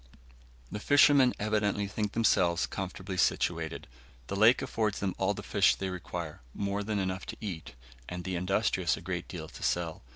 The 0.71 0.79
fishermen 0.79 1.35
evidently 1.39 1.87
think 1.87 2.13
themselves 2.13 2.65
comfortably 2.65 3.17
situated. 3.17 3.85
The 4.29 4.35
lake 4.35 4.63
affords 4.63 4.99
them 4.99 5.13
all 5.19 5.35
the 5.35 5.43
fish 5.43 5.75
they 5.75 5.89
require, 5.91 6.41
more 6.55 6.81
than 6.81 6.97
enough 6.97 7.27
to 7.27 7.37
eat, 7.39 7.75
and 8.09 8.23
the 8.23 8.35
industrious 8.35 8.97
a 8.97 9.01
great 9.01 9.27
deal 9.27 9.47
to 9.47 9.61
sell. 9.61 10.01